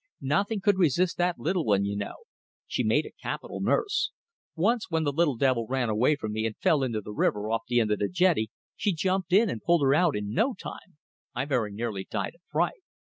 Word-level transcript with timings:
Nothing 0.19 0.61
could 0.61 0.79
resist 0.79 1.17
that 1.19 1.37
little 1.37 1.63
one 1.63 1.85
you 1.85 1.95
know. 1.95 2.23
She 2.65 2.83
made 2.83 3.05
a 3.05 3.11
capital 3.21 3.61
nurse. 3.61 4.09
Once 4.55 4.89
when 4.89 5.03
the 5.03 5.11
little 5.11 5.37
devil 5.37 5.67
ran 5.69 5.89
away 5.89 6.15
from 6.15 6.31
me 6.31 6.47
and 6.47 6.57
fell 6.57 6.81
into 6.81 7.01
the 7.01 7.13
river 7.13 7.51
off 7.51 7.65
the 7.67 7.79
end 7.79 7.91
of 7.91 7.99
the 7.99 8.09
jetty, 8.09 8.49
she 8.75 8.93
jumped 8.95 9.31
in 9.31 9.47
and 9.47 9.61
pulled 9.61 9.83
her 9.83 9.93
out 9.93 10.15
in 10.15 10.33
no 10.33 10.55
time. 10.55 10.97
I 11.35 11.45
very 11.45 11.71
nearly 11.71 12.07
died 12.09 12.33
of 12.33 12.41
fright. 12.51 12.81